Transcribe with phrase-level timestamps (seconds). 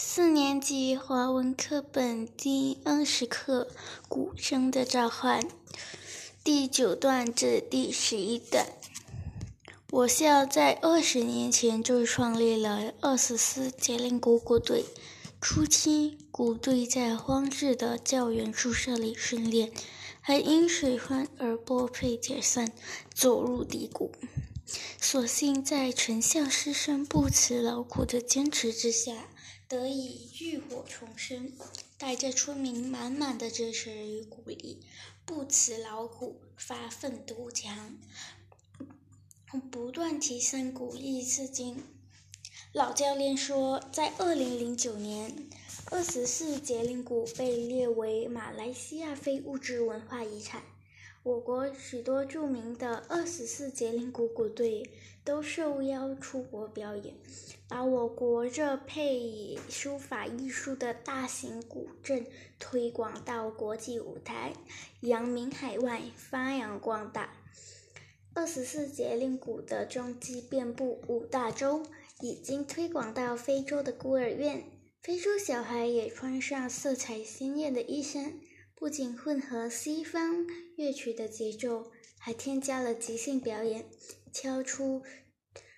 [0.00, 3.66] 四年级华文课本第二十课
[4.08, 5.42] 《古筝的召唤》
[6.44, 8.64] 第九段至第十一段。
[9.90, 14.84] 我校在二十年前就创立了二十四节令鼓鼓队。
[15.40, 19.72] 初期，鼓队在荒置的教员宿舍里训练，
[20.20, 22.70] 还因水患而拨配解散，
[23.12, 24.12] 走入低谷。
[25.10, 29.30] 所幸在全校师生不辞劳苦的坚持之下，
[29.66, 31.50] 得以浴火重生。
[31.96, 34.82] 带着村民满满的支持与鼓励，
[35.24, 37.96] 不辞劳苦，发奋图强，
[39.70, 41.82] 不断提升鼓励至今。
[42.74, 45.48] 老教练说，在二零零九年，
[45.86, 50.62] 二十四节令鼓被列为马来西亚非物质文化遗产。
[51.28, 54.90] 我国许多著名的二十四节令鼓鼓队
[55.22, 57.14] 都受邀出国表演，
[57.68, 62.24] 把我国这配以书法艺术的大型古镇
[62.58, 64.54] 推广到国际舞台，
[65.00, 67.34] 扬名海外，发扬光大。
[68.32, 71.82] 二十四节令鼓的踪迹遍布五大洲，
[72.22, 74.64] 已经推广到非洲的孤儿院，
[75.02, 78.32] 非洲小孩也穿上色彩鲜艳的衣衫。
[78.78, 83.84] 不仅混合西方乐曲的节奏，还添加了即兴表演，
[84.32, 85.02] 敲出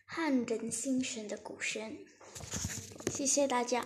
[0.04, 1.96] 撼人心弦的鼓声。
[3.10, 3.78] 谢谢大家。